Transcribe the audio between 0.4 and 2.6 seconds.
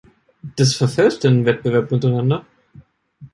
Das verfälscht den Wettbewerb untereinander.